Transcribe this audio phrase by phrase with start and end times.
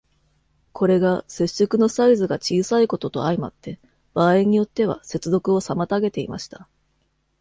[0.73, 3.77] これが、接触のサイズが小さいことと相まって、
[4.15, 6.67] 場合によっては接続を妨げていました。